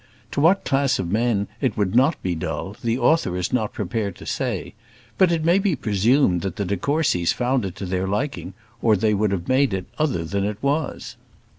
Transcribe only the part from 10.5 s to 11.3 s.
was.